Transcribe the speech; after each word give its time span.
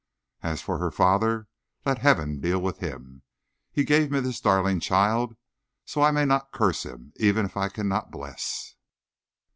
As 0.41 0.63
for 0.63 0.79
her 0.79 0.89
father, 0.89 1.47
let 1.85 1.99
Heaven 1.99 2.39
deal 2.41 2.59
with 2.59 2.79
him. 2.79 3.21
He 3.71 3.83
gave 3.83 4.09
me 4.09 4.19
this 4.19 4.41
darling 4.41 4.79
child; 4.79 5.35
so 5.85 6.01
I 6.01 6.09
may 6.09 6.25
not 6.25 6.51
curse 6.51 6.81
him, 6.87 7.13
even 7.17 7.45
if 7.45 7.55
I 7.55 7.69
cannot 7.69 8.09
bless. 8.09 8.73